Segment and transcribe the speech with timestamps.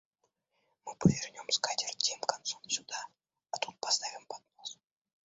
[0.83, 3.07] Мы повернем скатерть тем концом сюда,
[3.51, 4.79] а тут поставим поднос.